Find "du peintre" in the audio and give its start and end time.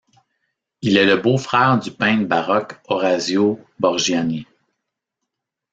1.77-2.27